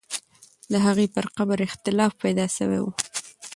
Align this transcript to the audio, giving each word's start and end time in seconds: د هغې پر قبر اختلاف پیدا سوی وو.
د 0.71 0.73
هغې 0.85 1.07
پر 1.15 1.25
قبر 1.37 1.57
اختلاف 1.67 2.11
پیدا 2.23 2.45
سوی 2.57 2.79
وو. 2.81 2.91